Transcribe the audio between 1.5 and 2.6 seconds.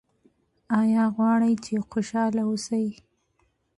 چې خوشحاله